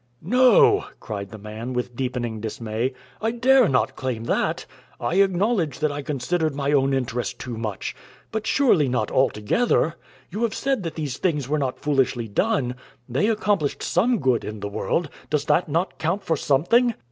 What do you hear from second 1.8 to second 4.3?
deepening dismay, "I dare not claim